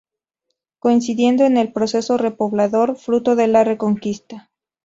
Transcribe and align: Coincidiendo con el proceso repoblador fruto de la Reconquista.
Coincidiendo 0.79 1.43
con 1.43 1.57
el 1.57 1.71
proceso 1.71 2.17
repoblador 2.17 2.95
fruto 2.95 3.35
de 3.35 3.47
la 3.47 3.63
Reconquista. 3.63 4.49